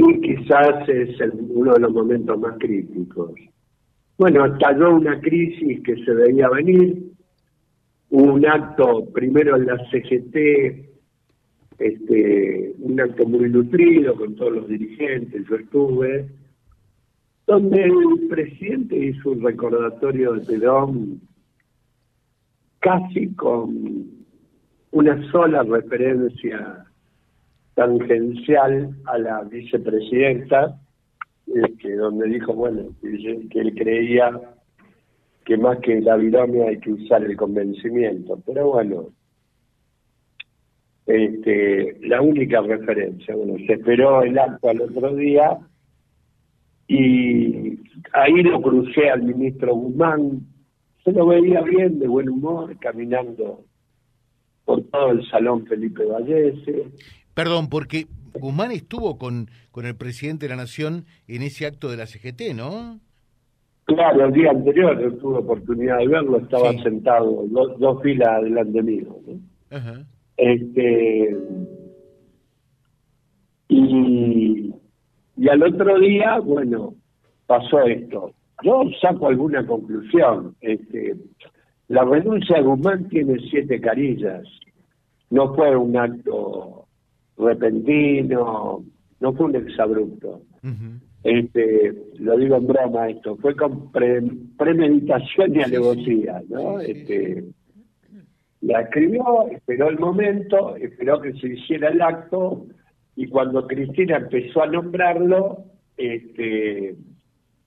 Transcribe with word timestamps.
y 0.00 0.20
quizás 0.20 0.88
es 0.88 1.18
uno 1.32 1.74
de 1.74 1.80
los 1.80 1.92
momentos 1.92 2.38
más 2.38 2.56
críticos. 2.58 3.32
Bueno, 4.16 4.46
estalló 4.46 4.94
una 4.94 5.20
crisis 5.20 5.80
que 5.82 5.96
se 6.04 6.14
veía 6.14 6.48
venir, 6.50 7.02
un 8.10 8.46
acto, 8.46 9.08
primero 9.12 9.56
en 9.56 9.66
la 9.66 9.76
CGT, 9.90 10.36
este, 11.80 12.74
un 12.78 13.00
acto 13.00 13.26
muy 13.26 13.50
nutrido 13.50 14.14
con 14.14 14.36
todos 14.36 14.52
los 14.52 14.68
dirigentes, 14.68 15.44
yo 15.48 15.56
estuve, 15.56 16.28
donde 17.48 17.82
el 17.82 18.28
presidente 18.28 18.96
hizo 18.96 19.32
un 19.32 19.42
recordatorio 19.42 20.34
de 20.34 20.46
Perón 20.46 21.20
casi 22.78 23.34
con 23.34 24.06
una 24.92 25.30
sola 25.32 25.64
referencia 25.64 26.84
tangencial 27.78 28.90
a 29.04 29.18
la 29.18 29.42
vicepresidenta, 29.44 30.76
este, 31.46 31.94
donde 31.94 32.26
dijo, 32.26 32.52
bueno, 32.52 32.88
que 33.00 33.60
él 33.60 33.74
creía 33.76 34.32
que 35.44 35.56
más 35.56 35.78
que 35.78 36.00
la 36.00 36.16
binomia 36.16 36.70
hay 36.70 36.80
que 36.80 36.90
usar 36.90 37.22
el 37.22 37.36
convencimiento. 37.36 38.42
Pero 38.44 38.72
bueno, 38.72 39.10
este, 41.06 41.98
la 42.00 42.20
única 42.20 42.60
referencia, 42.62 43.36
bueno, 43.36 43.54
se 43.64 43.74
esperó 43.74 44.22
el 44.24 44.36
acto 44.36 44.70
al 44.70 44.80
otro 44.80 45.14
día 45.14 45.56
y 46.88 47.78
ahí 48.12 48.42
lo 48.42 48.60
crucé 48.60 49.08
al 49.08 49.22
ministro 49.22 49.76
Guzmán, 49.76 50.40
se 51.04 51.12
lo 51.12 51.26
veía 51.26 51.62
bien, 51.62 52.00
de 52.00 52.08
buen 52.08 52.28
humor, 52.28 52.76
caminando 52.80 53.60
por 54.64 54.82
todo 54.90 55.12
el 55.12 55.24
salón 55.30 55.64
Felipe 55.64 56.04
Vallese. 56.04 56.88
Perdón, 57.38 57.68
porque 57.68 58.06
Guzmán 58.34 58.72
estuvo 58.72 59.16
con, 59.16 59.46
con 59.70 59.86
el 59.86 59.94
presidente 59.94 60.46
de 60.46 60.50
la 60.50 60.62
Nación 60.62 61.04
en 61.28 61.42
ese 61.42 61.66
acto 61.66 61.88
de 61.88 61.96
la 61.96 62.06
CGT, 62.06 62.52
¿no? 62.52 62.98
Claro, 63.84 64.24
el 64.24 64.32
día 64.32 64.50
anterior 64.50 65.00
yo 65.00 65.16
tuve 65.18 65.38
oportunidad 65.38 65.98
de 65.98 66.08
verlo, 66.08 66.38
estaba 66.38 66.72
sentado 66.82 67.44
dos, 67.46 68.02
filas 68.02 68.28
adelante 68.28 68.82
mío. 68.82 69.20
Este, 70.36 71.36
y, 73.68 74.74
y 75.36 75.48
al 75.48 75.62
otro 75.62 75.96
día, 76.00 76.40
bueno, 76.40 76.96
pasó 77.46 77.84
esto. 77.84 78.32
Yo 78.64 78.82
saco 79.00 79.28
alguna 79.28 79.64
conclusión. 79.64 80.56
Este, 80.60 81.14
la 81.86 82.02
renuncia 82.02 82.56
de 82.56 82.62
Guzmán 82.64 83.08
tiene 83.08 83.36
siete 83.48 83.80
carillas. 83.80 84.42
No 85.30 85.54
fue 85.54 85.76
un 85.76 85.96
acto 85.96 86.87
repentino, 87.38 88.84
no 89.20 89.32
fue 89.32 89.46
un 89.46 89.56
exabrupto. 89.56 90.42
este, 91.22 91.94
lo 92.18 92.36
digo 92.36 92.56
en 92.56 92.66
broma 92.66 93.08
esto, 93.10 93.36
fue 93.36 93.54
con 93.56 93.90
premeditación 93.92 95.56
y 95.56 95.62
alevosía, 95.62 96.42
¿no? 96.48 96.80
este, 96.80 97.44
la 98.60 98.80
escribió, 98.82 99.48
esperó 99.50 99.88
el 99.88 99.98
momento, 99.98 100.76
esperó 100.76 101.20
que 101.20 101.32
se 101.34 101.48
hiciera 101.48 101.88
el 101.88 102.02
acto 102.02 102.66
y 103.16 103.26
cuando 103.28 103.66
Cristina 103.66 104.16
empezó 104.18 104.62
a 104.62 104.66
nombrarlo, 104.66 105.64
este, 105.96 106.96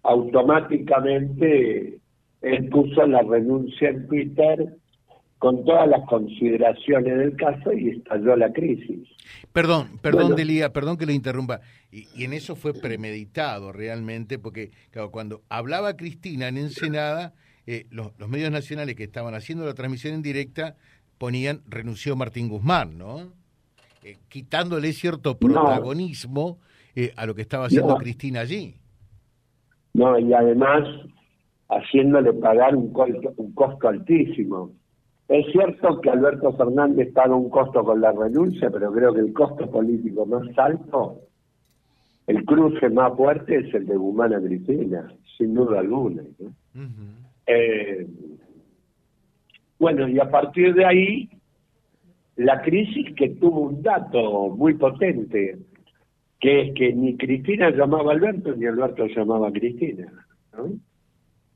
automáticamente 0.04 2.00
él 2.42 2.70
puso 2.70 3.06
la 3.06 3.22
renuncia 3.22 3.90
en 3.90 4.08
Twitter 4.08 4.76
con 5.42 5.66
todas 5.66 5.90
las 5.90 6.08
consideraciones 6.08 7.18
del 7.18 7.36
caso 7.36 7.74
y 7.74 7.90
estalló 7.90 8.36
la 8.36 8.54
crisis. 8.54 9.10
Perdón, 9.52 9.88
perdón, 10.00 10.36
Delia, 10.36 10.72
perdón 10.72 10.98
que 10.98 11.08
le 11.08 11.14
interrumpa. 11.14 11.62
Y, 11.92 12.24
en 12.24 12.34
eso 12.34 12.56
fue 12.56 12.76
premeditado 12.76 13.72
realmente, 13.72 14.38
porque 14.38 14.70
claro, 14.92 15.10
cuando 15.10 15.42
hablaba 15.50 15.98
Cristina 15.98 16.48
en 16.48 16.58
Ensenada, 16.58 17.34
eh, 17.66 17.88
los, 17.90 18.12
medios 18.30 18.52
nacionales 18.52 18.94
que 18.94 19.04
estaban 19.04 19.34
haciendo 19.34 19.66
la 19.66 19.74
transmisión 19.74 20.14
en 20.14 20.22
directa 20.22 20.76
ponían 21.18 21.62
renunció 21.68 22.16
Martín 22.16 22.48
Guzmán, 22.48 23.00
¿no? 23.00 23.34
Eh, 24.04 24.18
quitándole 24.30 24.94
cierto 24.94 25.40
protagonismo 25.40 26.60
eh, 26.96 27.14
a 27.16 27.26
lo 27.26 27.34
que 27.34 27.42
estaba 27.42 27.66
haciendo 27.66 27.96
Cristina 27.96 28.42
allí. 28.42 28.76
No, 29.96 30.20
y 30.20 30.32
además 30.36 30.88
haciéndole 31.68 32.32
pagar 32.34 32.76
un 32.76 32.94
un 33.38 33.54
costo 33.54 33.88
altísimo 33.88 34.80
es 35.32 35.46
cierto 35.54 36.02
que 36.02 36.10
Alberto 36.10 36.52
Fernández 36.58 37.14
paga 37.14 37.34
un 37.34 37.50
costo 37.50 37.86
con 37.86 38.02
la 38.02 38.12
renuncia, 38.12 38.70
pero 38.70 38.92
creo 38.92 39.14
que 39.14 39.22
el 39.22 39.32
costo 39.32 39.72
político 39.72 40.26
más 40.26 40.46
alto, 40.58 41.22
el 42.28 42.44
cruce 42.44 42.90
más 42.90 43.16
fuerte 43.16 43.60
es 43.60 43.74
el 43.74 43.86
de 43.86 43.96
Guzmán 43.96 44.34
a 44.34 44.42
Cristina, 44.42 45.10
sin 45.38 45.54
duda 45.54 45.80
alguna. 45.80 46.24
Eh, 47.48 48.06
bueno, 49.80 50.10
y 50.10 50.20
a 50.20 50.30
partir 50.30 50.74
de 50.74 50.86
ahí, 50.86 51.30
la 52.36 52.62
crisis 52.62 53.16
que 53.16 53.30
tuvo 53.30 53.62
un 53.62 53.82
dato 53.82 54.50
muy 54.50 54.74
potente, 54.74 55.60
que 56.42 56.62
es 56.62 56.74
que 56.74 56.92
ni 56.92 57.16
Cristina 57.16 57.70
llamaba 57.70 58.12
a 58.12 58.16
Alberto, 58.16 58.54
ni 58.54 58.66
Alberto 58.66 59.08
llamaba 59.08 59.48
a 59.48 59.54
Cristina. 59.54 60.12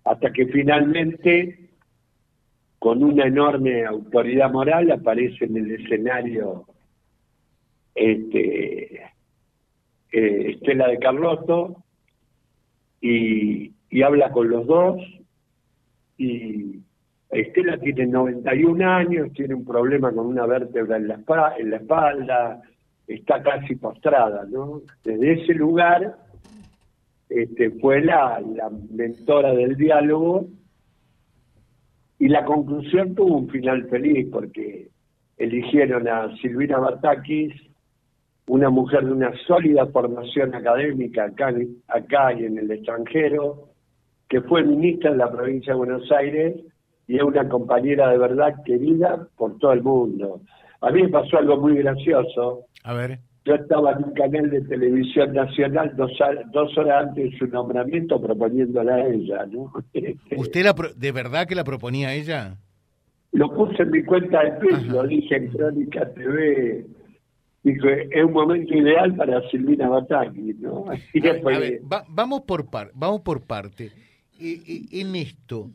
Hasta 0.06 0.32
que 0.32 0.46
finalmente 0.46 1.65
con 2.86 3.04
una 3.04 3.26
enorme 3.26 3.84
autoridad 3.84 4.52
moral, 4.52 4.92
aparece 4.92 5.46
en 5.46 5.58
el 5.58 5.72
escenario 5.72 6.68
este, 7.96 8.98
eh, 10.12 10.52
Estela 10.52 10.90
de 10.90 11.00
Carlotto 11.00 11.78
y, 13.02 13.74
habla 14.04 14.32
con 14.32 14.50
los 14.50 14.68
dos 14.68 14.98
y 16.20 16.76
Estela 17.32 17.80
tiene 17.80 18.06
91 18.06 18.88
años, 18.88 19.34
tiene 19.34 19.56
un 19.56 19.66
problema 19.66 20.12
con 20.12 20.28
una 20.28 20.46
vértebra 20.46 20.98
en 20.98 21.08
la, 21.08 21.20
en 21.58 21.72
la 21.72 21.78
espalda, 21.78 22.62
está 23.08 23.42
casi 23.42 23.78
postrada, 23.78 24.46
¿no? 24.48 24.84
Desde 25.04 25.42
ese 25.42 25.56
lugar 25.56 26.18
este, 27.30 27.72
fue 27.82 28.04
la 28.04 28.40
mentora 28.92 29.56
del 29.56 29.76
diálogo 29.76 30.50
y 32.20 32.28
la 32.28 32.46
conclusión 32.46 33.16
tuvo 33.16 33.38
un 33.38 33.50
final 33.50 33.88
feliz 33.90 34.28
porque 34.32 34.90
eligieron 35.38 36.08
a 36.08 36.36
Silvina 36.38 36.80
Batakis, 36.80 37.54
una 38.48 38.70
mujer 38.70 39.06
de 39.06 39.12
una 39.12 39.32
sólida 39.48 39.86
formación 39.88 40.54
académica 40.56 41.26
acá, 41.26 42.34
y 42.34 42.46
en 42.46 42.58
el 42.58 42.72
extranjero, 42.72 43.70
que 44.30 44.42
fue 44.42 44.64
ministra 44.64 45.12
de 45.12 45.18
la 45.18 45.32
provincia 45.32 45.74
de 45.74 45.78
Buenos 45.78 46.12
Aires 46.12 46.56
y 47.08 47.18
es 47.18 47.24
una 47.24 47.48
compañera 47.48 48.10
de 48.10 48.18
verdad 48.18 48.56
querida 48.66 49.28
por 49.38 49.58
todo 49.60 49.74
el 49.74 49.84
mundo. 49.84 50.42
A 50.82 50.92
mí 50.92 51.04
me 51.04 51.10
pasó 51.10 51.38
algo 51.38 51.58
muy 51.58 51.78
gracioso. 51.78 52.66
A 52.84 52.94
ver 52.94 53.20
yo 53.46 53.54
estaba 53.56 53.92
en 53.92 54.06
un 54.06 54.14
canal 54.14 54.50
de 54.50 54.62
televisión 54.62 55.34
nacional 55.34 55.94
dos, 55.96 56.12
dos 56.52 56.78
horas 56.78 57.08
antes 57.08 57.32
de 57.32 57.38
su 57.38 57.48
nombramiento 57.48 58.20
proponiéndola 58.20 58.96
a 58.96 59.08
ella, 59.08 59.46
¿no? 59.46 59.72
¿Usted 60.38 60.64
la 60.64 60.76
de 60.96 61.12
verdad 61.12 61.48
que 61.48 61.54
la 61.54 61.64
proponía 61.64 62.10
a 62.10 62.14
ella? 62.16 62.58
Lo 63.32 63.54
puse 63.54 63.84
en 63.84 63.92
mi 63.92 64.04
cuenta 64.04 64.44
de 64.44 64.52
Twitter, 64.60 64.88
lo 64.88 65.04
dije 65.04 65.36
en 65.36 65.48
Crónica 65.50 66.12
TV. 66.14 66.86
Dije, 67.64 68.08
es 68.12 68.24
un 68.24 68.34
momento 68.34 68.74
ideal 68.74 69.16
para 69.16 69.48
Silvina 69.50 69.90
Bataki, 69.90 70.56
¿no? 70.60 70.86
vamos, 72.10 72.42
por 72.42 72.70
par, 72.70 72.92
vamos 72.94 73.22
por 73.22 73.42
parte. 73.42 73.92
Eh, 74.40 74.62
eh, 74.68 75.02
en 75.02 75.16
esto, 75.16 75.70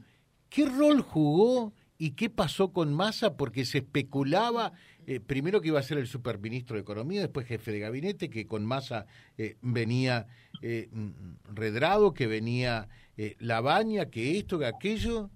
¿qué 0.49 0.67
rol 0.67 1.03
jugó 1.03 1.73
y 2.01 2.13
qué 2.13 2.31
pasó 2.31 2.73
con 2.73 2.95
Massa? 2.95 3.37
Porque 3.37 3.67
se 3.67 3.79
especulaba 3.79 4.73
eh, 5.07 5.21
primero 5.21 5.61
que 5.61 5.69
iba 5.69 5.79
a 5.79 5.83
ser 5.83 5.99
el 5.99 6.07
superministro 6.07 6.77
de 6.77 6.83
Economía, 6.83 7.21
después 7.21 7.47
jefe 7.47 7.73
de 7.73 7.81
gabinete, 7.81 8.31
que 8.31 8.47
con 8.47 8.65
Massa 8.65 9.05
eh, 9.37 9.57
venía 9.61 10.27
eh, 10.63 10.89
mm, 10.91 11.55
Redrado, 11.55 12.15
que 12.15 12.27
venía 12.27 12.89
Labaña, 13.39 14.07
que 14.07 14.39
esto, 14.39 14.59
que 14.59 14.65
aquello, 14.65 15.29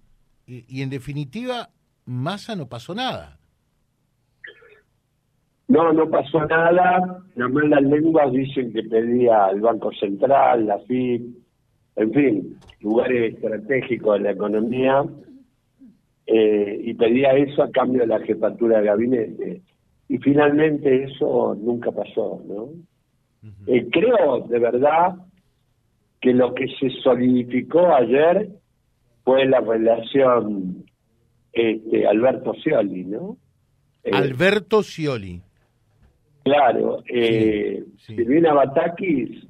y, 0.46 0.80
en 0.80 0.88
definitiva, 0.88 1.68
Massa 2.06 2.56
no 2.56 2.66
pasó 2.66 2.94
nada. 2.94 3.38
No, 5.68 5.92
no 5.92 6.08
pasó 6.08 6.46
nada. 6.46 7.22
Las 7.34 7.50
malas 7.50 7.82
lenguas 7.82 8.32
dicen 8.32 8.72
que 8.72 8.84
pedía 8.84 9.44
al 9.44 9.60
Banco 9.60 9.92
Central, 9.92 10.66
la 10.66 10.78
FIP, 10.78 11.36
en 11.96 12.12
fin, 12.14 12.58
lugares 12.80 13.34
estratégicos 13.34 14.14
de 14.14 14.24
la 14.24 14.30
economía 14.30 15.04
eh, 16.36 16.80
y 16.82 16.94
pedía 16.94 17.32
eso 17.34 17.62
a 17.62 17.70
cambio 17.70 18.00
de 18.00 18.08
la 18.08 18.18
jefatura 18.18 18.80
de 18.80 18.86
gabinete. 18.86 19.62
Y 20.08 20.18
finalmente 20.18 21.04
eso 21.04 21.54
nunca 21.54 21.92
pasó, 21.92 22.42
¿no? 22.44 22.70
Eh, 23.68 23.86
creo 23.88 24.40
de 24.48 24.58
verdad 24.58 25.14
que 26.20 26.32
lo 26.32 26.52
que 26.54 26.66
se 26.80 26.90
solidificó 27.02 27.94
ayer 27.94 28.48
fue 29.22 29.44
la 29.46 29.60
relación 29.60 30.84
este, 31.52 32.04
Alberto 32.04 32.52
Scioli, 32.54 33.04
¿no? 33.04 33.36
Eh, 34.02 34.10
Alberto 34.12 34.82
Scioli. 34.82 35.40
Claro, 36.42 37.04
eh, 37.08 37.84
Silvina 37.98 38.54
Batakis 38.54 39.46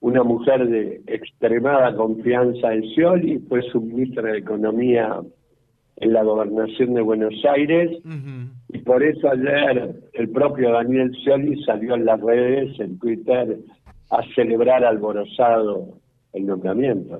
una 0.00 0.22
mujer 0.22 0.68
de 0.68 1.00
extremada 1.06 1.96
confianza 1.96 2.74
en 2.74 2.82
Scioli, 2.90 3.38
fue 3.48 3.62
su 3.72 3.80
ministra 3.80 4.32
de 4.32 4.38
Economía 4.38 5.20
en 5.96 6.12
la 6.12 6.22
gobernación 6.22 6.94
de 6.94 7.00
Buenos 7.00 7.34
Aires, 7.44 7.98
y 8.68 8.78
por 8.78 9.02
eso 9.02 9.30
ayer 9.30 9.94
el 10.12 10.28
propio 10.30 10.72
Daniel 10.72 11.10
Scioli 11.22 11.62
salió 11.64 11.94
en 11.94 12.04
las 12.04 12.20
redes, 12.20 12.78
en 12.80 12.98
Twitter, 12.98 13.58
a 14.10 14.22
celebrar 14.34 14.84
alborozado 14.84 15.98
el 16.32 16.46
nombramiento. 16.46 17.18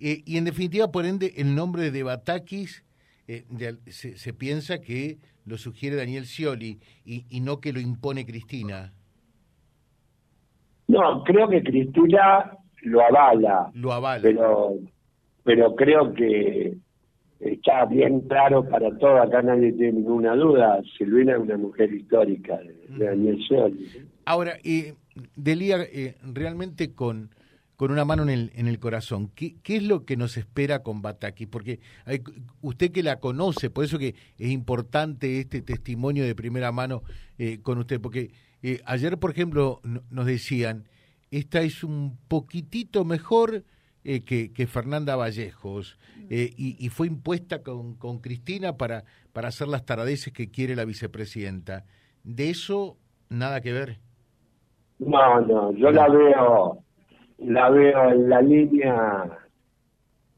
Eh, 0.00 0.22
y 0.24 0.38
en 0.38 0.44
definitiva, 0.44 0.90
por 0.90 1.04
ende, 1.04 1.34
el 1.36 1.54
nombre 1.54 1.90
de 1.90 2.02
Batakis 2.02 2.82
eh, 3.28 3.44
se, 3.88 4.32
piensa 4.32 4.80
que 4.80 5.18
lo 5.44 5.58
sugiere 5.58 5.96
Daniel 5.96 6.24
Scioli 6.24 6.80
y, 7.04 7.26
y 7.28 7.40
no 7.40 7.60
que 7.60 7.72
lo 7.72 7.80
impone 7.80 8.24
Cristina. 8.24 8.92
No, 10.88 11.24
creo 11.24 11.48
que 11.48 11.62
Cristina 11.62 12.56
lo 12.82 13.02
avala. 13.02 13.70
Lo 13.74 13.92
avala. 13.92 14.22
Pero, 14.22 14.78
pero 15.44 15.74
creo 15.74 16.14
que 16.14 16.76
está 17.40 17.84
bien 17.86 18.20
claro 18.20 18.68
para 18.68 18.96
todo, 18.98 19.20
acá 19.22 19.42
nadie 19.42 19.72
tiene 19.72 19.92
ninguna 19.92 20.34
duda, 20.34 20.80
Silvina 20.96 21.32
es 21.32 21.38
una 21.38 21.56
mujer 21.56 21.92
histórica 21.92 22.58
de, 22.58 23.04
Daniel 23.04 23.38
Scioli. 23.42 24.08
Ahora, 24.24 24.54
eh, 24.64 24.94
Delia, 25.36 25.78
eh, 25.82 26.16
realmente 26.22 26.94
con, 26.94 27.30
con 27.76 27.90
una 27.90 28.04
mano 28.04 28.22
en 28.22 28.30
el, 28.30 28.52
en 28.54 28.66
el 28.66 28.78
corazón, 28.78 29.30
¿qué, 29.34 29.56
¿qué 29.62 29.76
es 29.76 29.82
lo 29.82 30.04
que 30.04 30.16
nos 30.16 30.36
espera 30.36 30.82
con 30.82 31.02
Bataki? 31.02 31.46
Porque 31.46 31.80
hay, 32.04 32.22
usted 32.62 32.90
que 32.90 33.02
la 33.02 33.20
conoce, 33.20 33.70
por 33.70 33.84
eso 33.84 33.98
que 33.98 34.14
es 34.38 34.50
importante 34.50 35.40
este 35.40 35.62
testimonio 35.62 36.24
de 36.24 36.34
primera 36.34 36.72
mano 36.72 37.02
eh, 37.38 37.58
con 37.62 37.78
usted, 37.78 38.00
porque 38.00 38.30
eh, 38.62 38.80
ayer, 38.86 39.18
por 39.18 39.30
ejemplo, 39.30 39.80
nos 40.10 40.26
decían, 40.26 40.88
esta 41.30 41.60
es 41.60 41.84
un 41.84 42.16
poquitito 42.28 43.04
mejor 43.04 43.64
eh, 44.08 44.22
que, 44.22 44.52
que, 44.52 44.68
Fernanda 44.68 45.16
Vallejos 45.16 45.98
eh, 46.30 46.52
y, 46.56 46.88
fue 46.90 47.08
impuesta 47.08 47.64
con, 47.64 47.94
con 47.96 48.20
Cristina 48.20 48.76
para, 48.76 49.02
para 49.32 49.48
hacer 49.48 49.66
las 49.66 49.84
taradeces 49.84 50.32
que 50.32 50.48
quiere 50.48 50.76
la 50.76 50.84
vicepresidenta. 50.84 51.86
¿De 52.22 52.50
eso 52.50 52.98
nada 53.30 53.60
que 53.60 53.72
ver? 53.72 53.96
No, 55.00 55.40
no, 55.40 55.72
yo 55.72 55.90
la 55.90 56.08
veo, 56.08 56.84
la 57.38 57.68
veo 57.68 58.10
en 58.12 58.28
la 58.28 58.42
línea, 58.42 59.38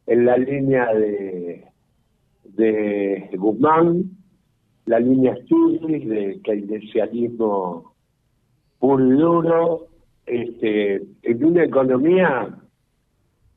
en 0.06 0.24
la 0.24 0.38
línea 0.38 0.86
de, 0.94 1.66
de 2.44 3.30
Guzmán, 3.36 4.04
la 4.86 4.98
línea 4.98 5.36
Sturris, 5.44 6.08
de 6.08 6.40
keynesianismo 6.42 7.94
puro 8.78 9.06
y 9.06 9.10
duro, 9.10 9.86
este, 10.24 11.02
en 11.22 11.44
una 11.44 11.64
economía 11.64 12.58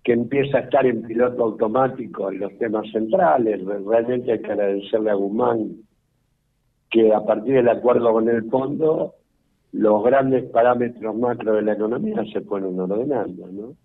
que 0.04 0.14
empieza 0.14 0.58
a 0.58 0.62
estar 0.62 0.86
en 0.86 1.04
piloto 1.04 1.44
automático 1.44 2.32
en 2.32 2.40
los 2.40 2.58
temas 2.58 2.90
centrales. 2.92 3.64
Realmente 3.64 4.32
hay 4.32 4.42
que 4.42 4.52
agradecerle 4.52 5.12
a 5.12 5.16
Guzmán 5.16 5.76
que 6.90 7.14
a 7.14 7.24
partir 7.24 7.54
del 7.56 7.70
acuerdo 7.70 8.12
con 8.12 8.28
el 8.28 8.50
fondo 8.50 9.16
los 9.72 10.04
grandes 10.04 10.50
parámetros 10.52 11.16
macro 11.16 11.54
de 11.54 11.62
la 11.62 11.74
economía 11.74 12.24
se 12.34 12.42
fueron 12.42 12.80
ordenando, 12.80 13.48
¿no? 13.48 13.76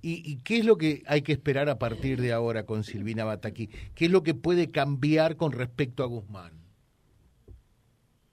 ¿Y, 0.00 0.42
qué 0.44 0.58
es 0.58 0.64
lo 0.64 0.76
que 0.76 1.02
hay 1.06 1.22
que 1.22 1.32
esperar 1.32 1.68
a 1.68 1.78
partir 1.78 2.20
de 2.20 2.32
ahora 2.32 2.64
con 2.64 2.84
Silvina 2.84 3.24
Bataki? 3.24 3.68
¿Qué 3.96 4.04
es 4.04 4.12
lo 4.12 4.22
que 4.22 4.32
puede 4.32 4.70
cambiar 4.70 5.36
con 5.36 5.50
respecto 5.50 6.04
a 6.04 6.06
Guzmán? 6.06 6.52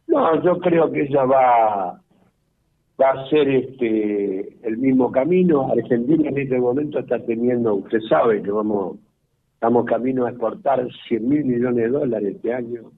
No, 0.05 0.43
yo 0.43 0.59
creo 0.59 0.91
que 0.91 1.01
ella 1.01 1.25
va 1.25 2.01
va 3.01 3.11
a 3.11 3.29
ser 3.29 3.49
este 3.49 4.67
el 4.67 4.77
mismo 4.77 5.11
camino. 5.11 5.71
Argentina 5.71 6.29
en 6.29 6.37
este 6.37 6.59
momento 6.59 6.99
está 6.99 7.19
teniendo, 7.25 7.75
usted 7.75 7.99
sabe 8.09 8.41
que 8.41 8.51
vamos 8.51 8.97
estamos 9.55 9.85
camino 9.85 10.25
a 10.25 10.29
exportar 10.29 10.85
100 11.07 11.27
mil 11.27 11.45
millones 11.45 11.75
de 11.75 11.89
dólares 11.89 12.35
este 12.35 12.53
año, 12.53 12.91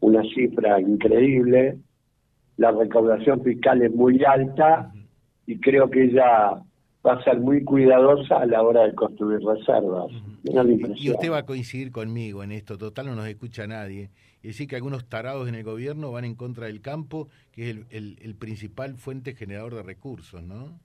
una 0.00 0.22
cifra 0.34 0.80
increíble. 0.80 1.78
La 2.56 2.72
recaudación 2.72 3.42
fiscal 3.42 3.82
es 3.82 3.94
muy 3.94 4.24
alta 4.24 4.92
y 5.46 5.58
creo 5.60 5.88
que 5.88 6.04
ella 6.04 6.62
va 7.06 7.14
a 7.14 7.22
ser 7.22 7.40
muy 7.40 7.64
cuidadosa 7.64 8.38
a 8.38 8.46
la 8.46 8.62
hora 8.62 8.82
de 8.82 8.94
construir 8.94 9.40
reservas. 9.40 10.10
Y 10.96 11.10
usted 11.10 11.30
va 11.30 11.38
a 11.38 11.46
coincidir 11.46 11.92
conmigo 11.92 12.42
en 12.42 12.52
esto, 12.52 12.76
total 12.76 13.06
no 13.06 13.14
nos 13.14 13.26
escucha 13.26 13.66
nadie. 13.66 14.10
Es 14.42 14.52
decir, 14.52 14.68
que 14.68 14.76
algunos 14.76 15.08
tarados 15.08 15.48
en 15.48 15.54
el 15.54 15.64
gobierno 15.64 16.12
van 16.12 16.24
en 16.24 16.34
contra 16.34 16.66
del 16.66 16.80
campo, 16.80 17.28
que 17.52 17.70
es 17.70 17.76
el, 17.90 18.16
el, 18.22 18.34
principal 18.36 18.96
fuente 18.96 19.34
generador 19.34 19.74
de 19.74 19.82
recursos, 19.82 20.42
¿no? 20.42 20.78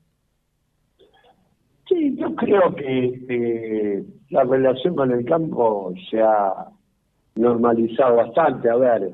Sí, 1.88 2.16
yo 2.18 2.36
creo 2.36 2.76
que 2.76 4.04
la 4.30 4.44
relación 4.44 4.96
con 4.96 5.12
el 5.12 5.24
campo 5.24 5.94
se 6.10 6.22
ha 6.22 6.70
normalizado 7.36 8.18
bastante. 8.18 8.70
A 8.70 8.76
ver, 8.76 9.12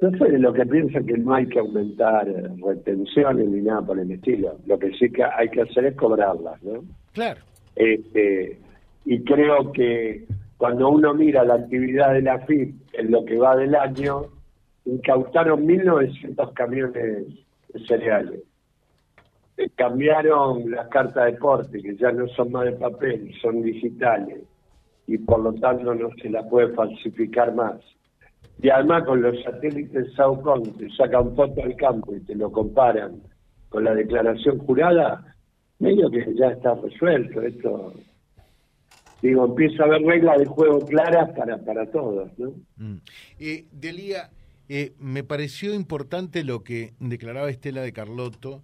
no 0.00 0.10
sé, 0.12 0.38
lo 0.38 0.52
que 0.52 0.64
piensa 0.64 1.00
que 1.00 1.18
no 1.18 1.34
hay 1.34 1.46
que 1.46 1.58
aumentar 1.58 2.26
retenciones 2.26 3.48
ni 3.48 3.60
nada 3.60 3.82
por 3.82 3.98
el 3.98 4.10
estilo. 4.10 4.56
Lo 4.66 4.78
que 4.78 4.92
sí 4.92 5.10
que 5.10 5.22
hay 5.24 5.48
que 5.50 5.62
hacer 5.62 5.84
es 5.86 5.96
cobrarlas, 5.96 6.62
¿no? 6.62 6.84
Claro. 7.12 7.40
Este, 7.76 8.58
y 9.04 9.22
creo 9.24 9.72
que 9.72 10.24
cuando 10.56 10.88
uno 10.88 11.12
mira 11.14 11.44
la 11.44 11.54
actividad 11.54 12.14
de 12.14 12.22
la 12.22 12.38
FIP 12.40 12.74
en 12.94 13.10
lo 13.10 13.24
que 13.24 13.36
va 13.36 13.56
del 13.56 13.74
año, 13.74 14.22
incautaron 14.86 15.66
1.900 15.66 16.52
camiones 16.54 16.94
de 16.94 17.86
cereales. 17.86 18.42
Eh, 19.58 19.68
cambiaron 19.74 20.70
las 20.70 20.88
cartas 20.88 21.26
de 21.26 21.38
porte, 21.38 21.82
que 21.82 21.94
ya 21.96 22.10
no 22.12 22.26
son 22.28 22.52
más 22.52 22.64
de 22.64 22.72
papel, 22.72 23.32
son 23.42 23.62
digitales, 23.62 24.42
y 25.06 25.18
por 25.18 25.40
lo 25.40 25.52
tanto 25.54 25.94
no 25.94 26.08
se 26.22 26.30
la 26.30 26.42
puede 26.48 26.72
falsificar 26.74 27.54
más 27.54 27.76
y 28.62 28.68
además 28.68 29.04
con 29.04 29.22
los 29.22 29.42
satélites 29.42 30.12
SAUCON 30.14 30.76
te 30.76 30.90
sacan 30.90 31.34
foto 31.34 31.62
al 31.62 31.76
campo 31.76 32.14
y 32.14 32.20
te 32.20 32.34
lo 32.34 32.50
comparan 32.52 33.22
con 33.68 33.84
la 33.84 33.94
declaración 33.94 34.58
jurada, 34.58 35.36
medio 35.78 36.10
que 36.10 36.26
ya 36.34 36.48
está 36.48 36.74
resuelto 36.74 37.40
esto. 37.42 37.94
Digo, 39.22 39.44
empieza 39.44 39.82
a 39.82 39.86
haber 39.86 40.02
reglas 40.02 40.38
de 40.38 40.46
juego 40.46 40.80
claras 40.86 41.30
para, 41.36 41.58
para 41.58 41.90
todos, 41.90 42.30
¿no? 42.38 42.52
Mm. 42.76 42.96
Eh, 43.38 43.66
Delía, 43.70 44.30
eh, 44.68 44.92
me 44.98 45.24
pareció 45.24 45.74
importante 45.74 46.42
lo 46.42 46.64
que 46.64 46.94
declaraba 47.00 47.50
Estela 47.50 47.82
de 47.82 47.92
Carlotto, 47.92 48.62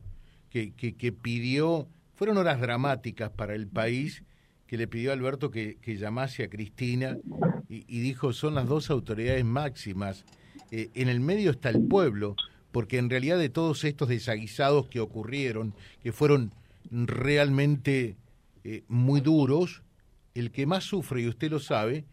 que, 0.51 0.75
que, 0.75 0.97
que 0.97 1.13
pidió, 1.13 1.87
fueron 2.15 2.39
horas 2.39 2.61
dramáticas 2.61 3.31
para 3.31 3.55
el 3.55 3.69
país, 3.69 4.25
que 4.67 4.77
le 4.77 4.89
pidió 4.89 5.11
a 5.11 5.15
Alberto 5.15 5.51
que, 5.51 5.77
llamase 5.85 6.45
a 6.45 6.49
Cristina 6.49 7.17
y, 7.69 8.01
dijo 8.01 8.33
son 8.33 8.55
las 8.55 8.69
dos 8.69 8.91
autoridades 8.91 9.45
máximas. 9.45 10.25
Eh, 10.71 10.91
en 10.95 11.09
el 11.09 11.21
medio 11.21 11.51
está 11.51 11.71
el 11.71 11.87
pueblo, 11.87 12.37
porque 12.73 12.99
en 12.99 13.11
realidad 13.11 13.39
de 13.39 13.49
todos 13.49 13.85
estos 13.85 14.09
desaguisados 14.09 14.89
que 14.89 15.01
ocurrieron, 15.01 15.75
que 16.03 16.13
fueron 16.13 16.53
realmente 16.91 18.17
eh, 18.65 18.83
muy 18.89 19.21
duros, 19.21 19.83
el 20.35 20.51
que 20.51 20.67
más 20.67 20.85
sufre, 20.85 21.23
y 21.23 21.29
usted 21.29 21.51
lo 21.51 21.59
sabe, 21.59 22.05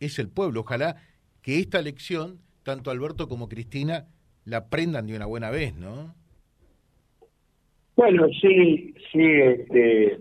es 0.00 0.18
el 0.18 0.28
pueblo. 0.28 0.60
Ojalá 0.60 0.96
que 1.42 1.58
esta 1.58 1.78
elección, 1.78 2.38
tanto 2.62 2.90
Alberto 2.90 3.28
como 3.28 3.48
Cristina, 3.48 4.06
la 4.44 4.58
aprendan 4.58 5.06
de 5.06 5.16
una 5.16 5.26
buena 5.26 5.50
vez, 5.50 5.74
¿no? 5.74 6.14
Bueno, 7.96 8.26
sí, 8.40 8.94
sí, 9.12 9.20
este, 9.20 10.18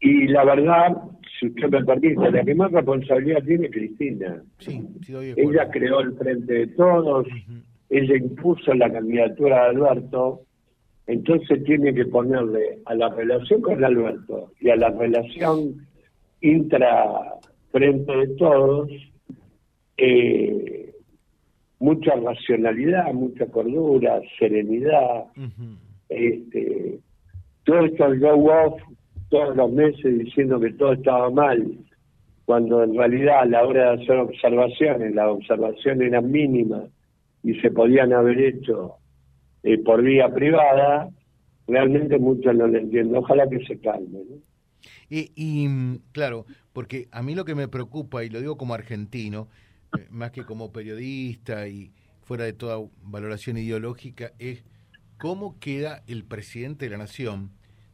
y 0.00 0.28
la 0.28 0.44
verdad, 0.44 0.96
si 1.38 1.46
usted 1.46 1.68
me 1.68 1.84
permite, 1.84 2.30
la 2.30 2.44
que 2.44 2.54
más 2.54 2.72
responsabilidad 2.72 3.42
tiene 3.44 3.70
Cristina. 3.70 4.42
ella 5.36 5.70
creó 5.70 6.00
el 6.00 6.14
Frente 6.16 6.52
de 6.52 6.66
Todos, 6.68 7.26
ella 7.90 8.16
impuso 8.16 8.72
la 8.74 8.90
candidatura 8.90 9.62
de 9.62 9.68
Alberto, 9.70 10.42
entonces 11.06 11.62
tiene 11.64 11.94
que 11.94 12.06
ponerle 12.06 12.78
a 12.86 12.94
la 12.94 13.10
relación 13.10 13.60
con 13.60 13.84
Alberto 13.84 14.52
y 14.60 14.70
a 14.70 14.76
la 14.76 14.90
relación 14.90 15.86
intra 16.40 17.34
Frente 17.70 18.16
de 18.16 18.28
Todos 18.36 18.90
eh, 19.96 20.92
mucha 21.78 22.14
racionalidad, 22.14 23.12
mucha 23.12 23.46
cordura, 23.46 24.20
serenidad. 24.38 25.26
este, 26.08 26.98
todo 27.64 27.84
esto 27.84 28.06
el 28.06 28.20
go 28.20 28.52
off 28.52 28.80
todos 29.34 29.56
los 29.56 29.72
meses 29.72 30.16
diciendo 30.16 30.60
que 30.60 30.72
todo 30.74 30.92
estaba 30.92 31.28
mal, 31.28 31.76
cuando 32.44 32.84
en 32.84 32.96
realidad 32.96 33.40
a 33.40 33.46
la 33.46 33.66
hora 33.66 33.90
de 33.90 34.02
hacer 34.02 34.16
observaciones, 34.16 35.12
las 35.12 35.26
observaciones 35.26 36.06
eran 36.06 36.30
mínimas 36.30 36.84
y 37.42 37.54
se 37.60 37.72
podían 37.72 38.12
haber 38.12 38.40
hecho 38.40 38.94
eh, 39.64 39.78
por 39.78 40.02
vía 40.02 40.32
privada, 40.32 41.10
realmente 41.66 42.16
muchos 42.16 42.54
no 42.54 42.68
lo 42.68 42.78
entienden. 42.78 43.16
Ojalá 43.16 43.48
que 43.48 43.58
se 43.66 43.76
calme. 43.80 44.20
Y, 45.10 45.66
mm, 45.66 45.98
claro, 46.12 46.46
porque 46.72 47.08
a 47.10 47.20
mí 47.24 47.34
lo 47.34 47.44
que 47.44 47.56
me 47.56 47.66
preocupa, 47.66 48.22
y 48.22 48.30
lo 48.30 48.38
digo 48.38 48.56
como 48.56 48.74
argentino, 48.74 49.48
eh, 49.98 50.06
más 50.10 50.30
que 50.30 50.44
como 50.44 50.70
periodista 50.70 51.66
y 51.66 51.90
fuera 52.22 52.44
de 52.44 52.52
toda 52.52 52.78
valoración 53.02 53.56
ideológica, 53.56 54.30
es 54.38 54.64
cómo 55.18 55.58
queda 55.58 56.04
el 56.06 56.22
presidente 56.22 56.84
de 56.84 56.92
la 56.92 56.98
nación 56.98 57.50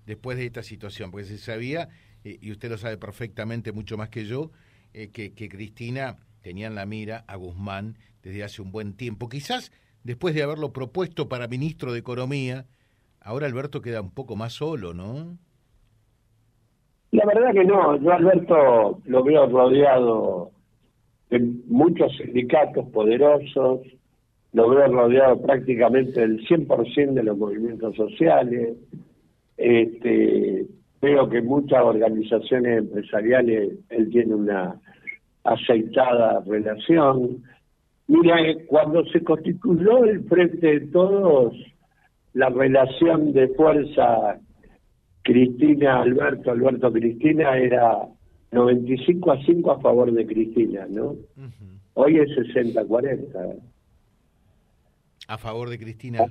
después 0.07 0.39
de 0.39 0.47
esta 0.47 0.63
situación, 0.63 1.11
porque 1.11 1.27
se 1.27 1.39
sabía, 1.39 1.89
eh, 2.25 2.39
y 2.41 2.51
usted 2.51 2.71
lo 2.71 2.79
sabe 2.79 2.97
perfectamente 2.97 3.73
mucho 3.73 3.97
más 3.97 4.09
que 4.09 4.25
yo, 4.25 4.51
eh, 4.93 5.11
que, 5.11 5.35
que 5.35 5.49
Cristina 5.49 6.19
tenía 6.43 6.67
en 6.67 6.75
la 6.75 6.87
mira 6.87 7.25
a 7.29 7.37
Guzmán 7.37 7.97
desde 8.23 8.45
hace 8.45 8.63
un 8.63 8.73
buen 8.73 8.97
tiempo. 8.97 9.29
Quizás 9.29 9.73
después 10.05 10.35
de 10.35 10.43
haberlo 10.43 10.73
propuesto 10.73 11.29
para 11.29 11.49
ministro 11.49 11.93
de 11.93 11.99
Economía, 11.99 12.67
ahora 13.21 13.47
Alberto 13.47 13.81
queda 13.81 14.01
un 14.01 14.11
poco 14.11 14.37
más 14.37 14.55
solo, 14.55 14.95
¿no? 14.95 15.39
La 17.13 17.27
verdad 17.27 17.53
que 17.53 17.65
no, 17.65 17.97
yo 17.97 18.13
Alberto 18.13 19.01
lo 19.05 19.25
veo 19.25 19.47
rodeado 19.49 20.53
de 21.31 21.41
muchos 21.67 22.17
sindicatos 22.17 22.89
poderosos, 22.91 23.81
lo 24.53 24.71
veo 24.71 24.87
rodeado 24.87 25.41
prácticamente 25.43 26.21
del 26.21 26.47
100% 26.47 27.13
de 27.13 27.23
los 27.23 27.37
movimientos 27.37 27.97
sociales, 27.97 28.77
este, 29.61 30.67
veo 31.03 31.29
que 31.29 31.43
muchas 31.43 31.83
organizaciones 31.83 32.79
empresariales 32.79 33.75
él 33.91 34.11
tiene 34.11 34.35
una 34.35 34.81
aceitada 35.45 36.43
relación. 36.47 37.43
Mira, 38.07 38.37
cuando 38.67 39.05
se 39.07 39.23
constituyó 39.23 40.05
el 40.05 40.25
Frente 40.25 40.67
de 40.67 40.81
Todos, 40.89 41.55
la 42.33 42.49
relación 42.49 43.33
de 43.33 43.49
fuerza 43.49 44.41
Cristina 45.23 46.01
Alberto, 46.01 46.51
Alberto 46.51 46.91
Cristina 46.91 47.57
era 47.59 48.09
95 48.53 49.33
a 49.33 49.45
5 49.45 49.71
a 49.71 49.81
favor 49.81 50.11
de 50.13 50.27
Cristina, 50.27 50.87
¿no? 50.89 51.17
Hoy 51.95 52.19
es 52.19 52.31
60-40. 52.31 53.61
¿A 55.29 55.39
favor 55.39 55.69
de 55.69 55.79
Cristina? 55.79 56.25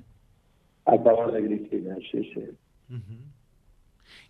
A, 0.85 0.97
favor 0.97 1.31
de 1.31 1.45
Cristina, 1.45 1.95
sí, 2.11 2.23
sí. 2.33 2.41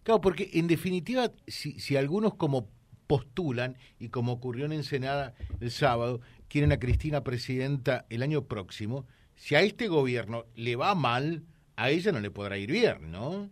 Claro, 0.03 0.21
porque 0.21 0.49
en 0.53 0.67
definitiva, 0.67 1.31
si, 1.47 1.79
si 1.79 1.95
algunos 1.95 2.35
como 2.35 2.67
postulan, 3.07 3.75
y 3.99 4.09
como 4.09 4.33
ocurrió 4.33 4.65
en 4.65 4.73
Ensenada 4.73 5.33
el 5.59 5.71
sábado, 5.71 6.21
quieren 6.47 6.71
a 6.71 6.77
Cristina 6.77 7.23
presidenta 7.23 8.05
el 8.09 8.21
año 8.21 8.43
próximo, 8.43 9.05
si 9.35 9.55
a 9.55 9.61
este 9.61 9.87
gobierno 9.87 10.43
le 10.55 10.75
va 10.75 10.93
mal, 10.93 11.43
a 11.75 11.89
ella 11.89 12.11
no 12.11 12.19
le 12.19 12.29
podrá 12.29 12.57
ir 12.57 12.71
bien, 12.71 13.11
¿no? 13.11 13.49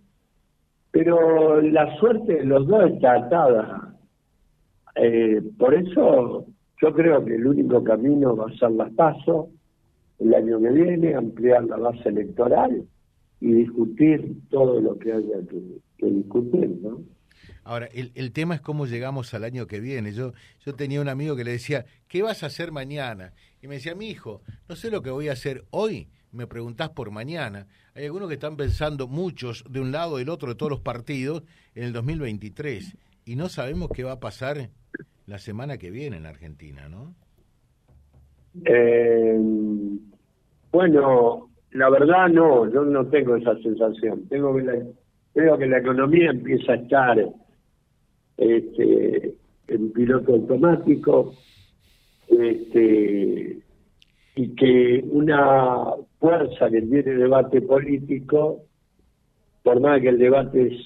Pero 0.92 1.62
la 1.62 1.98
suerte 1.98 2.36
de 2.36 2.46
los 2.46 2.68
dos 2.68 2.92
está 2.92 3.14
atada. 3.14 3.96
Eh, 4.96 5.42
por 5.58 5.74
eso 5.74 6.46
yo 6.82 6.94
creo 6.94 7.24
que 7.24 7.36
el 7.36 7.48
único 7.48 7.84
camino 7.84 8.36
va 8.36 8.48
a 8.50 8.58
ser 8.58 8.72
las 8.72 8.92
pasos 8.94 9.48
el 10.20 10.34
año 10.34 10.60
que 10.60 10.70
viene, 10.70 11.16
ampliar 11.16 11.64
la 11.66 11.78
base 11.78 12.10
electoral 12.10 12.86
y 13.40 13.52
discutir 13.54 14.36
todo 14.50 14.82
lo 14.82 14.98
que 14.98 15.14
haya 15.14 15.38
que, 15.50 16.06
discutir, 16.06 16.80
¿no? 16.82 17.02
Ahora, 17.64 17.88
el, 17.94 18.12
el, 18.16 18.32
tema 18.32 18.56
es 18.56 18.62
cómo 18.62 18.86
llegamos 18.86 19.34
al 19.34 19.44
año 19.44 19.68
que 19.68 19.80
viene. 19.80 20.14
Yo, 20.14 20.34
yo 20.66 20.74
tenía 20.74 21.02
un 21.02 21.10
amigo 21.10 21.36
que 21.36 21.44
le 21.44 21.52
decía, 21.52 21.86
¿qué 22.08 22.22
vas 22.22 22.44
a 22.44 22.48
hacer 22.48 22.72
mañana? 22.72 23.34
Y 23.62 23.68
me 23.68 23.76
decía, 23.76 23.94
mi 23.94 24.10
hijo, 24.10 24.42
no 24.70 24.76
sé 24.76 24.90
lo 24.90 25.02
que 25.02 25.10
voy 25.10 25.28
a 25.28 25.34
hacer 25.34 25.66
hoy, 25.72 26.08
me 26.32 26.48
preguntás 26.48 26.90
por 26.90 27.12
mañana. 27.12 27.68
Hay 27.94 28.06
algunos 28.06 28.30
que 28.30 28.36
están 28.36 28.58
pensando, 28.58 29.08
muchos, 29.08 29.64
de 29.70 29.82
un 29.82 29.92
lado 29.92 30.18
del 30.18 30.30
otro 30.30 30.50
de 30.50 30.56
todos 30.56 30.70
los 30.70 30.82
partidos, 30.82 31.44
en 31.76 31.84
el 31.84 31.94
2023. 31.94 32.96
Y 33.26 33.36
no 33.36 33.50
sabemos 33.50 33.90
qué 33.94 34.04
va 34.04 34.14
a 34.14 34.20
pasar 34.20 34.70
la 35.26 35.40
semana 35.40 35.78
que 35.78 35.92
viene 35.92 36.18
en 36.18 36.26
Argentina, 36.26 36.88
¿no? 36.88 37.14
Eh, 38.66 39.40
bueno, 40.72 41.50
la 41.72 41.90
verdad 41.90 42.30
no, 42.30 42.72
yo 42.72 42.84
no 42.84 43.06
tengo 43.08 43.36
esa 43.36 43.58
sensación. 43.60 44.28
Tengo 44.30 44.56
que 44.56 44.64
la, 44.64 44.74
creo 45.34 45.58
que 45.58 45.68
la 45.68 45.80
economía 45.80 46.32
empieza 46.32 46.74
a 46.74 46.76
estar 46.76 47.26
este, 48.38 49.36
en 49.68 49.92
piloto 49.92 50.34
automático 50.34 51.34
este, 52.28 53.60
y 54.36 54.56
que 54.56 55.04
una 55.12 55.94
fuerza 56.20 56.70
que 56.70 56.82
tiene 56.82 57.14
debate 57.14 57.62
político, 57.62 58.64
por 59.64 59.80
más 59.80 60.02
que 60.02 60.10
el 60.10 60.18
debate 60.18 60.78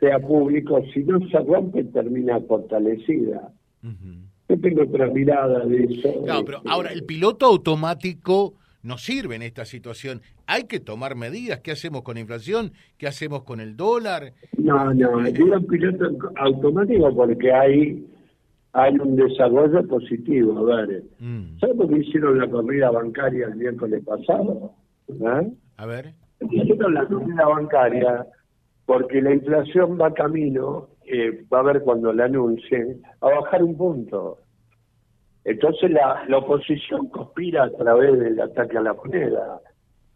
sea 0.00 0.18
público, 0.18 0.82
si 0.92 1.02
no 1.04 1.18
se 1.28 1.38
rompe 1.38 1.84
termina 1.84 2.40
fortalecida. 2.40 3.52
Yo 4.48 4.60
tengo 4.60 4.82
otra 4.82 5.06
mirada 5.08 5.64
de 5.64 5.84
eso. 5.84 6.22
Claro, 6.24 6.44
pero 6.44 6.58
este, 6.58 6.70
ahora 6.70 6.92
el 6.92 7.04
piloto 7.04 7.46
automático 7.46 8.54
no 8.86 8.98
sirve 8.98 9.36
en 9.36 9.42
esta 9.42 9.64
situación. 9.64 10.22
Hay 10.46 10.64
que 10.64 10.80
tomar 10.80 11.16
medidas. 11.16 11.60
¿Qué 11.60 11.72
hacemos 11.72 12.02
con 12.02 12.14
la 12.14 12.20
inflación? 12.20 12.72
¿Qué 12.96 13.06
hacemos 13.06 13.42
con 13.42 13.60
el 13.60 13.76
dólar? 13.76 14.32
No, 14.56 14.94
no, 14.94 15.22
digo 15.24 15.56
un 15.56 15.66
piloto 15.66 16.10
automático 16.36 17.14
porque 17.14 17.52
hay, 17.52 18.06
hay 18.72 18.94
un 18.94 19.16
desarrollo 19.16 19.86
positivo. 19.86 20.58
A 20.58 20.86
ver, 20.86 21.02
mm. 21.18 21.58
¿sabes 21.58 21.76
por 21.76 21.88
qué 21.88 21.98
hicieron 21.98 22.38
la 22.38 22.48
corrida 22.48 22.90
bancaria 22.90 23.46
el 23.46 23.56
miércoles 23.56 24.02
pasado? 24.04 24.72
¿Eh? 25.08 25.52
A 25.76 25.86
ver. 25.86 26.14
Hicieron 26.50 26.94
la 26.94 27.06
corrida 27.06 27.46
bancaria 27.46 28.26
porque 28.86 29.20
la 29.20 29.34
inflación 29.34 29.98
va 30.00 30.14
camino 30.14 30.88
eh, 31.08 31.44
va 31.52 31.60
a 31.60 31.62
ver 31.62 31.82
cuando 31.82 32.12
la 32.12 32.24
anuncien, 32.24 33.00
a 33.20 33.26
bajar 33.28 33.62
un 33.62 33.76
punto. 33.76 34.38
Entonces 35.46 35.92
la, 35.92 36.24
la 36.26 36.38
oposición 36.38 37.08
conspira 37.08 37.64
a 37.64 37.70
través 37.70 38.18
del 38.18 38.40
ataque 38.40 38.78
a 38.78 38.80
la 38.80 38.94
moneda, 38.94 39.60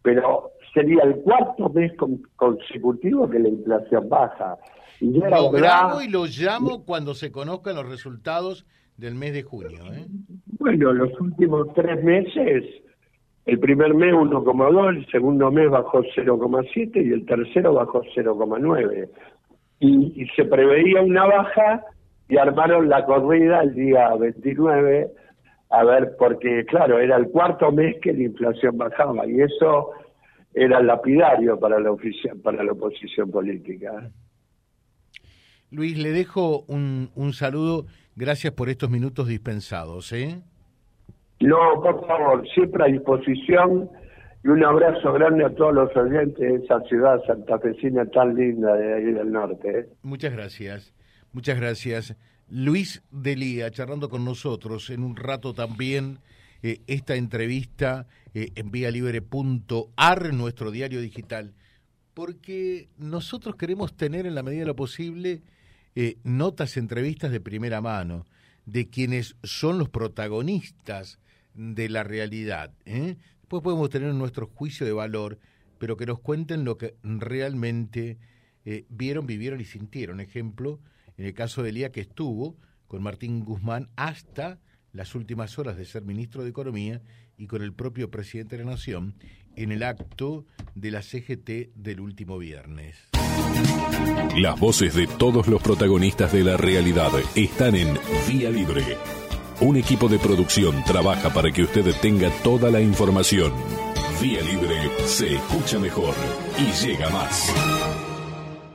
pero 0.03 0.51
sería 0.75 1.05
el 1.05 1.21
cuarto 1.23 1.69
mes 1.69 1.93
consecutivo 2.35 3.31
que 3.31 3.39
la 3.39 3.49
inflación 3.49 4.09
baja. 4.09 4.59
Y 5.01 5.13
lo 5.19 5.51
grabo 5.51 6.03
y 6.03 6.09
lo 6.09 6.27
llamo 6.27 6.85
cuando 6.85 7.15
se 7.15 7.31
conozcan 7.31 7.77
los 7.77 7.89
resultados 7.89 8.67
del 8.97 9.15
mes 9.15 9.33
de 9.33 9.45
junio. 9.45 9.85
¿eh? 9.93 10.05
Bueno, 10.59 10.93
los 10.93 11.19
últimos 11.21 11.73
tres 11.75 12.03
meses, 12.03 12.65
el 13.47 13.59
primer 13.61 13.95
mes 13.95 14.13
1,2, 14.13 14.97
el 14.97 15.07
segundo 15.13 15.51
mes 15.53 15.71
bajó 15.71 16.03
0,7 16.03 17.07
y 17.07 17.13
el 17.13 17.25
tercero 17.25 17.73
bajó 17.75 18.03
0,9 18.03 19.09
y, 19.79 20.27
se 20.37 20.45
preveía 20.45 21.01
una 21.03 21.25
baja 21.25 21.85
y 22.29 22.37
armaron 22.37 22.89
la 22.89 23.07
corrida 23.07 23.63
el 23.63 23.75
día 23.75 24.15
29 24.17 25.11
a 25.71 25.85
ver, 25.85 26.17
porque 26.19 26.65
claro, 26.67 26.99
era 26.99 27.17
el 27.17 27.29
cuarto 27.29 27.71
mes 27.71 27.97
que 28.03 28.13
la 28.13 28.25
inflación 28.25 28.77
bajaba 28.77 29.27
y 29.27 29.41
eso 29.41 29.91
era 30.53 30.83
lapidario 30.83 31.59
para 31.59 31.79
la, 31.79 31.95
para 32.43 32.65
la 32.65 32.73
oposición 32.73 33.31
política. 33.31 34.11
Luis, 35.71 35.97
le 35.97 36.11
dejo 36.11 36.65
un, 36.67 37.11
un 37.15 37.33
saludo. 37.33 37.87
Gracias 38.17 38.53
por 38.53 38.69
estos 38.69 38.91
minutos 38.91 39.29
dispensados. 39.29 40.13
¿eh? 40.13 40.41
No, 41.39 41.81
por 41.81 42.05
favor, 42.07 42.47
siempre 42.49 42.83
a 42.83 42.87
disposición 42.87 43.89
y 44.43 44.49
un 44.49 44.65
abrazo 44.65 45.13
grande 45.13 45.45
a 45.45 45.55
todos 45.55 45.73
los 45.73 45.97
oyentes 45.97 46.39
de 46.39 46.65
esa 46.65 46.81
ciudad 46.83 47.23
santafesina 47.27 48.05
tan 48.07 48.35
linda 48.35 48.75
de 48.75 48.95
ahí 48.95 49.13
del 49.13 49.31
norte. 49.31 49.79
¿eh? 49.79 49.89
Muchas 50.03 50.33
gracias, 50.33 50.93
muchas 51.33 51.61
gracias. 51.61 52.17
Luis 52.51 53.03
Delía, 53.11 53.71
charlando 53.71 54.09
con 54.09 54.25
nosotros 54.25 54.91
en 54.91 55.03
un 55.03 55.17
rato 55.17 55.55
también 55.55 56.19
eh, 56.63 56.81
esta 56.87 57.15
entrevista 57.15 58.07
eh, 58.35 58.51
en 58.55 58.71
vialibre.ar, 58.71 60.35
nuestro 60.35 60.71
diario 60.71 61.01
digital, 61.01 61.55
porque 62.13 62.89
nosotros 62.99 63.57
queremos 63.57 63.97
tener 63.97 64.27
en 64.27 64.35
la 64.35 64.43
medida 64.43 64.61
de 64.61 64.67
lo 64.67 64.77
posible 64.77 65.43
notas, 66.23 66.77
entrevistas 66.77 67.31
de 67.31 67.41
primera 67.41 67.81
mano 67.81 68.25
de 68.67 68.89
quienes 68.89 69.37
son 69.43 69.79
los 69.79 69.89
protagonistas 69.89 71.19
de 71.55 71.89
la 71.89 72.05
realidad. 72.05 72.73
¿eh? 72.85 73.17
Después 73.41 73.63
podemos 73.63 73.91
tener 73.91 74.15
nuestro 74.15 74.47
juicio 74.47 74.87
de 74.87 74.93
valor, 74.93 75.39
pero 75.79 75.97
que 75.97 76.07
nos 76.07 76.21
cuenten 76.21 76.65
lo 76.65 76.79
que 76.79 76.95
realmente 77.03 78.19
eh, 78.65 78.85
vieron, 78.89 79.27
vivieron 79.27 79.61
y 79.61 79.65
sintieron. 79.65 80.21
Ejemplo, 80.21 80.79
en 81.21 81.27
el 81.27 81.35
caso 81.35 81.63
de 81.63 81.69
Elía 81.69 81.93
que 81.93 82.01
estuvo 82.01 82.57
con 82.87 83.03
Martín 83.03 83.45
Guzmán 83.45 83.91
hasta 83.95 84.59
las 84.93 85.15
últimas 85.15 85.59
horas 85.59 85.77
de 85.77 85.85
ser 85.85 86.03
ministro 86.03 86.43
de 86.43 86.51
Economía 86.51 87.03
y 87.37 87.47
con 87.47 87.63
el 87.63 87.73
propio 87.73 88.11
presidente 88.11 88.57
de 88.57 88.65
la 88.65 88.71
Nación 88.73 89.15
en 89.55 89.71
el 89.71 89.83
acto 89.83 90.47
de 90.75 90.91
la 90.91 91.03
CGT 91.03 91.75
del 91.75 92.01
último 92.01 92.39
viernes. 92.39 92.97
Las 94.37 94.59
voces 94.59 94.95
de 94.95 95.07
todos 95.07 95.47
los 95.47 95.63
protagonistas 95.63 96.33
de 96.33 96.43
la 96.43 96.57
realidad 96.57 97.13
están 97.37 97.77
en 97.77 97.97
Vía 98.27 98.51
Libre 98.51 98.97
un 99.61 99.77
equipo 99.77 100.09
de 100.09 100.19
producción 100.19 100.83
trabaja 100.85 101.29
para 101.29 101.53
que 101.53 101.63
usted 101.63 101.85
tenga 102.01 102.31
toda 102.43 102.71
la 102.71 102.81
información. 102.81 103.53
Vía 104.23 104.41
Libre 104.41 104.91
se 105.05 105.35
escucha 105.35 105.79
mejor 105.79 106.15
y 106.59 106.73
llega 106.83 107.11
más. 107.11 107.53